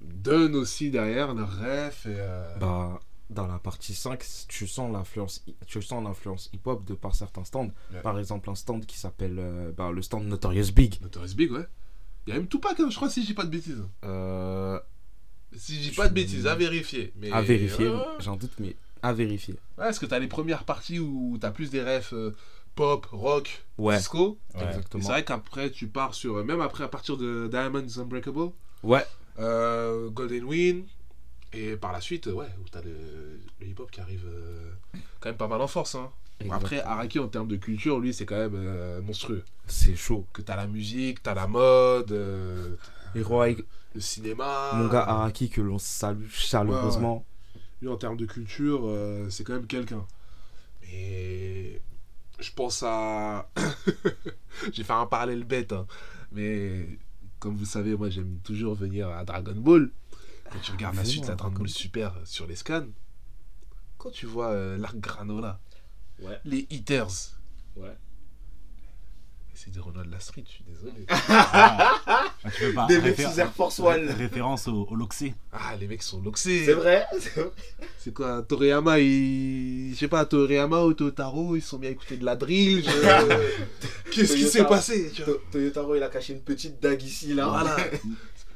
[0.00, 2.08] donnent aussi derrière leurs rêves et...
[2.18, 7.14] euh, Bah, dans la partie 5, tu sens l'influence tu sens l'influence hip-hop de par
[7.14, 7.70] certains stands.
[7.92, 8.00] Ouais.
[8.02, 11.00] Par exemple, un stand qui s'appelle euh, bah, le stand Notorious Big.
[11.02, 11.66] Notorious Big, ouais.
[12.26, 13.84] Il y a même Tupac, hein, je crois, si je dis pas de bêtises.
[14.04, 14.78] Euh,
[15.56, 17.12] Si je dis pas de bêtises, à vérifier.
[17.16, 17.30] Mais...
[17.30, 18.04] à vérifier, Ouais, ouais, ouais.
[18.20, 19.54] j'en doute, mais à vérifier.
[19.78, 22.34] Ouais, parce que t'as les premières parties où t'as plus des refs euh,
[22.74, 24.38] pop, rock, Ouais, disco.
[24.54, 25.02] Exactement.
[25.02, 26.44] c'est vrai qu'après, tu pars sur.
[26.44, 28.50] Même après, à partir de Diamonds Unbreakable,
[28.82, 29.04] Ouais,
[30.10, 30.84] Golden Wind,
[31.52, 32.94] et par la suite, euh, ouais, où t'as le,
[33.60, 34.70] le hip-hop qui arrive euh,
[35.18, 35.94] quand même pas mal en force.
[35.94, 36.10] Hein.
[36.50, 36.80] Après.
[36.80, 39.44] Araki, en termes de culture, lui, c'est quand même euh, monstrueux.
[39.66, 40.26] c'est chaud.
[40.32, 42.76] Que t'as la musique, t'as la mode, euh,
[43.14, 44.72] le cinéma.
[44.74, 47.24] mon gars Araki, que l'on salue chaleureusement.
[47.82, 50.06] lui en termes de culture, euh, c'est quand même quelqu'un.
[50.82, 51.80] Mais
[52.38, 53.50] je pense à.
[54.72, 55.86] J'ai fait un parallèle bête, hein.
[56.32, 56.86] mais
[57.40, 59.90] comme vous savez, moi j'aime toujours venir à Dragon Ball.
[60.52, 62.86] Quand tu regardes la Vraiment, suite, la Dragon Dragon Ball Super sur les scans,
[63.98, 65.60] quand tu vois euh, l'arc Granola,
[66.22, 66.38] Ouais.
[66.44, 67.38] les Hitters,
[67.76, 67.96] Ouais.
[69.62, 71.04] C'est des Renault de la street, je suis désolé.
[71.08, 72.24] Ah,
[72.56, 72.86] tu peux pas.
[72.86, 74.06] Des réfé- petits Air Force One.
[74.08, 75.34] ré- Référence au, au Loxé.
[75.52, 76.64] ah, les mecs sont loxés.
[76.64, 77.04] C'est vrai
[77.98, 79.92] C'est quoi, Toriyama, il...
[79.94, 82.82] je sais pas, Toriyama ou Totaro, ils sont mis à écouter de la drill.
[82.84, 87.02] je- Qu'est-ce qui s'est passé tu vois To- Toyotaro, il a caché une petite dague
[87.02, 87.46] ici, là.
[87.48, 87.76] Voilà.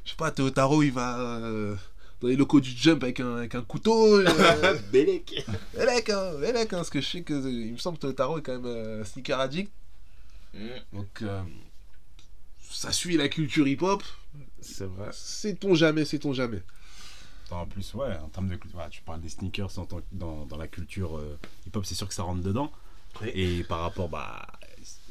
[0.05, 1.75] Je sais pas, Totaro, il va euh,
[2.21, 4.17] dans les locaux du Jump avec un, avec un couteau.
[4.21, 5.45] euh, Bélec.
[5.79, 8.43] Elec, hein, Elec, hein, parce que je sais que, il me semble que Totaro est
[8.43, 9.71] quand même euh, sneaker addict.
[10.93, 11.43] Donc, euh,
[12.61, 14.03] ça suit la culture hip-hop.
[14.61, 15.09] C'est vrai.
[15.12, 16.62] Sait-on jamais, sait-on jamais.
[17.51, 20.05] En plus, ouais, en termes de culture, ouais, tu parles des sneakers en tant que-
[20.12, 22.73] dans, dans la culture euh, hip-hop, c'est sûr que ça rentre dedans.
[23.21, 23.29] Oui.
[23.35, 24.47] Et par rapport, bah,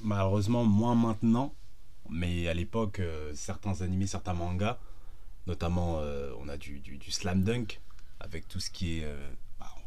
[0.01, 1.53] malheureusement, moins maintenant,
[2.09, 4.77] mais à l'époque, euh, certains animés, certains mangas,
[5.47, 5.99] notamment,
[6.39, 7.79] on a du, du, du slam dunk,
[8.19, 9.07] avec tout ce qui est.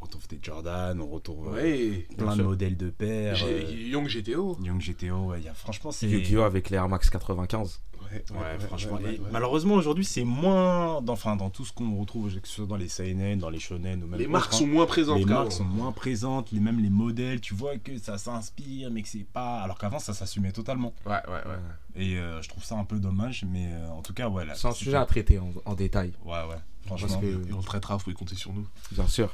[0.01, 2.07] on retrouve des Jordan, on retrouve euh, Ouais.
[2.17, 2.43] plein de sûr.
[2.45, 3.37] modèles de paires.
[3.43, 4.57] Euh, Young GTO.
[4.63, 6.07] Young GTO, ouais, il y a, franchement, c'est.
[6.07, 6.41] Yu-Gi-Oh!
[6.43, 7.81] avec les Air Max 95.
[7.99, 8.93] Ouais, Ouais, franchement.
[9.03, 9.27] ouais, et ouais.
[9.31, 11.01] Malheureusement, aujourd'hui, c'est moins.
[11.01, 13.59] Dans, enfin, dans tout ce qu'on retrouve, que ce soit dans les seinen, dans les
[13.59, 14.19] shonen ou même.
[14.19, 14.59] Les marques autres, hein.
[14.59, 17.97] sont moins présentes les marques sont moins présentes, les, même les modèles, tu vois que
[17.97, 19.59] ça s'inspire, mais que c'est pas.
[19.61, 20.93] Alors qu'avant, ça s'assumait totalement.
[21.05, 21.57] Ouais, ouais, ouais.
[22.01, 24.45] Et euh, je trouve ça un peu dommage, mais euh, en tout cas, ouais.
[24.55, 26.55] C'est un sujet à traiter en, en détail, Ouais, ouais.
[26.87, 27.19] Parce Franchement.
[27.19, 28.65] que, Et on le traitera, vous pouvez compter sur nous.
[28.93, 29.29] bien sûr.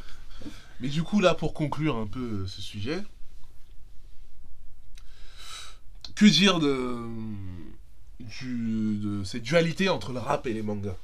[0.79, 3.01] Mais du coup, là, pour conclure un peu euh, ce sujet,
[6.15, 6.97] que dire de,
[8.19, 10.97] du- de cette dualité entre le rap et les mangas?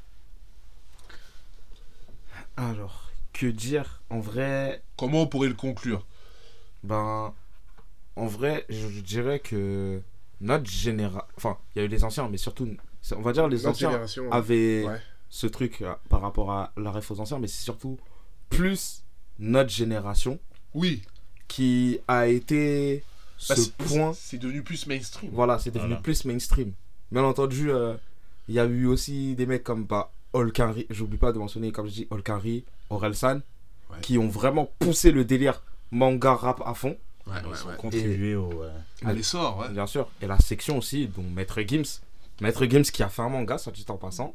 [2.58, 4.02] Alors, que dire?
[4.10, 6.06] En vrai, Comment on pourrait le conclure?
[6.84, 7.34] ben.
[8.16, 10.02] En vrai, je dirais que
[10.42, 11.26] notre génération.
[11.38, 12.68] Enfin, il y a eu les anciens, mais surtout.
[13.16, 15.02] On va dire les Notre anciens avaient Ouais.
[15.30, 17.98] ce truc euh, par rapport à la ref aux anciens, mais c'est surtout
[18.50, 19.04] plus
[19.40, 20.38] notre génération
[20.74, 21.02] Oui,
[21.48, 23.04] qui a été
[23.48, 24.14] Bah, ce point.
[24.14, 25.32] c'est devenu plus mainstream.
[25.34, 26.02] Voilà, c'est devenu Voilà.
[26.02, 26.74] plus mainstream.
[27.12, 27.96] Bien entendu, euh,
[28.48, 31.88] il y a eu aussi des mecs comme bah, Olkanri, j'oublie pas de mentionner, comme
[31.88, 33.42] je dis, Olkanri, Orelsan,
[33.92, 33.98] Ouais.
[34.02, 37.76] qui ont vraiment poussé le délire manga rap à fond, Ouais, Ils ouais, ont ouais.
[37.78, 38.48] contribué au.
[38.50, 38.68] ouais.
[39.06, 39.70] À l'essor, ouais.
[39.70, 40.08] bien sûr.
[40.22, 42.00] Et la section aussi, dont Maître Gims.
[42.42, 44.34] Maître Gims qui a fait un manga, ça dit en passant.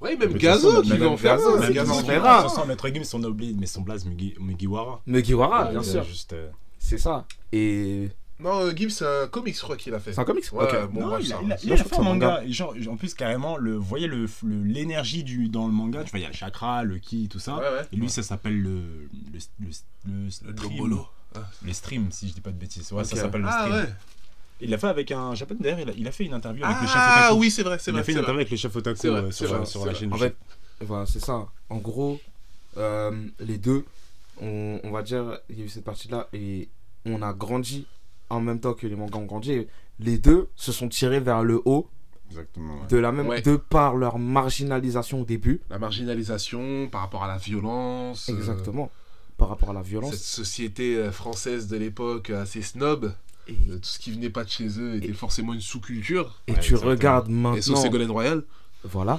[0.00, 1.60] Ouais, même Mais Gazo qui veut en faire Gazo, un.
[1.60, 2.02] Même Gazo un.
[2.02, 5.00] toute façon, Maître Gims, on oublie, mais son blaze Mugi- Mugiwara.
[5.06, 6.04] Mugiwara, bien sûr.
[6.04, 7.26] Juste, euh, C'est ça.
[7.52, 8.08] Et.
[8.40, 10.12] Non, euh, Gibbs, c'est un comics, je crois qu'il a fait.
[10.12, 10.90] C'est un comics Ouais, Ok.
[10.92, 12.40] bon, non, bref, il a, ça- il a- ça- il a fait un manga.
[12.44, 16.04] Et genre, en plus, carrément, le, vous voyez le- le- l'énergie du dans le manga.
[16.04, 17.56] Tu vois, il y a le chakra, le ki, tout ça.
[17.56, 17.82] Ouais, ouais.
[17.92, 19.66] Et lui, ça s'appelle le, le, le,
[20.06, 20.54] le, Le stream.
[20.54, 21.06] Dombolo.
[21.64, 22.92] Le stream, si je dis pas de bêtises.
[22.92, 23.22] Ouais, ça Ok.
[23.22, 23.86] s'appelle le Ah stream.
[24.60, 25.60] Il l'a fait avec un japonais.
[25.62, 27.40] D'ailleurs, il a, il a fait une interview avec le chef Ah Otaku.
[27.40, 28.02] oui, c'est vrai, c'est Il a vrai.
[28.04, 28.22] fait une vrai.
[28.24, 30.00] interview avec le chef Otaku vrai, euh, sur, vrai, sur c'est la vrai.
[30.00, 30.36] chaîne En fait,
[30.80, 31.46] voilà, c'est ça.
[31.70, 32.20] En gros,
[32.76, 33.84] euh, les deux,
[34.40, 36.68] on, on va dire, il y a eu cette partie-là et
[37.06, 37.86] on a grandi
[38.30, 39.66] en même temps que les mangas ont grandi.
[40.00, 41.88] Les deux se sont tirés vers le haut
[42.30, 42.74] Exactement.
[42.74, 42.86] ouais.
[42.88, 43.40] de la même, Ouais.
[43.42, 45.60] de par leur marginalisation au début.
[45.70, 48.28] La marginalisation par rapport à la violence.
[48.28, 48.90] euh, Exactement.
[49.36, 50.10] par rapport à la violence.
[50.12, 53.12] Cette société française de l'époque assez snob,
[53.48, 56.40] Et, euh, tout ce qui venait pas de chez eux était forcément une sous-culture.
[56.46, 56.90] et Ouais, tu exactement.
[56.90, 57.60] regardes Et maintenant.
[57.62, 58.42] sauf Ségolène Royal.
[58.84, 59.18] Voilà.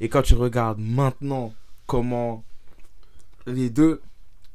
[0.00, 1.52] Et quand tu regardes maintenant
[1.86, 2.44] comment
[3.46, 4.00] les deux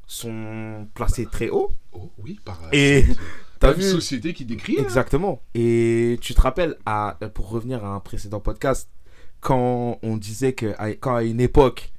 [0.08, 3.06] sont placés très haut, Oh, oui, par Et
[3.60, 4.78] t'as vu société qui décrit.
[4.80, 4.84] hein.
[4.84, 5.42] Exactement.
[5.54, 8.90] Et tu te rappelles, à, pour revenir à un précédent podcast,
[9.40, 11.92] quand on disait que, à, quand à une époque,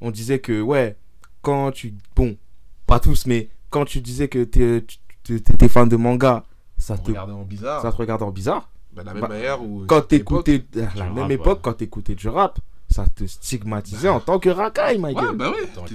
[0.00, 0.96] on disait que, ouais,
[1.42, 1.94] quand tu.
[2.16, 2.36] Bon,
[2.86, 4.82] pas tous, mais quand tu disais que tu
[5.30, 6.44] étais fan de manga,
[6.78, 7.82] ça te, regardait en bizarre.
[7.82, 8.68] ça te regardait en bizarre.
[8.94, 9.84] Bah, la même Bah, manière où.
[9.86, 11.60] Quand t'écoutais, à la du même rap, époque, ouais.
[11.62, 12.58] quand t'écoutais du rap,
[12.90, 15.66] ça te stigmatisait en tant que racaille, my Ouais, bah ouais.
[15.74, 15.94] Tant que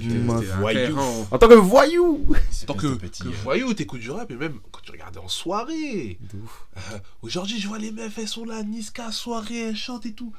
[0.58, 0.98] voyou.
[0.98, 2.26] en- En tant que voyou.
[2.50, 4.90] C'est tant que, ce petit, que euh, voyou, t'écoutes du rap, et même quand tu
[4.90, 6.18] regardais en soirée.
[6.34, 6.80] Euh,
[7.22, 10.32] Aujourd'hui, je vois les meufs, elles sont là, Niska, soirée, elles chantent et tout.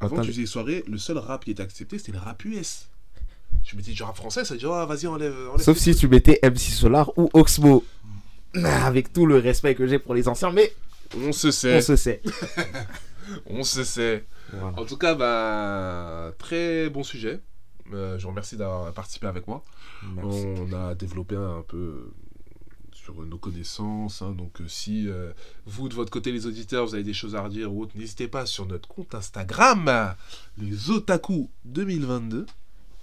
[0.00, 2.88] Avant, Attends, tu faisais soirée, le seul rap qui était accepté, c'était le rap US.
[3.62, 5.32] Tu mettais du rap français, ça dit, oh, vas-y, enlève.
[5.50, 7.84] enlève Sauf tes si tu mettais MC Solar ou Oxmo.
[8.54, 10.72] Avec tout le respect que j'ai pour les anciens, mais
[11.16, 12.22] On se on sait, se sait.
[13.46, 14.24] on se sait.
[14.52, 14.78] Voilà.
[14.80, 17.40] En tout cas, bah, très bon sujet.
[17.92, 19.64] Euh, je vous remercie d'avoir participé avec moi.
[20.16, 20.44] Merci.
[20.58, 22.10] On a développé un peu
[22.92, 24.22] sur nos connaissances.
[24.22, 24.32] hein.
[24.32, 25.32] donc, euh, si euh,
[25.66, 28.28] vous, de votre côté, les auditeurs, vous avez des choses à redire ou autre, n'hésitez
[28.28, 30.14] pas sur notre compte Instagram,
[30.58, 32.46] les Otaku 2022,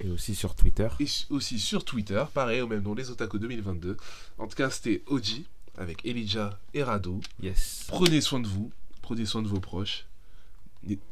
[0.02, 0.88] Et aussi sur Twitter.
[1.00, 3.98] et aussi sur Twitter, pareil, au même nom, les Otaku 2022.
[4.38, 5.46] En tout cas, c'était Oji
[5.78, 7.20] avec Elijah et Rado.
[7.42, 7.86] Yes.
[7.88, 10.06] Prenez soin de vous, prenez soin de vos proches.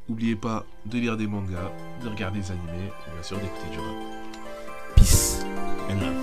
[0.08, 1.72] N'oubliez pas de lire des mangas,
[2.02, 3.96] de regarder des animés, et bien sûr d'écouter du rap.
[4.96, 5.40] Peace.
[5.90, 6.14] and love.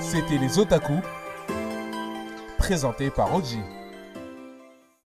[0.00, 1.00] C'était les Otaku,
[2.58, 3.58] présenté par Oji.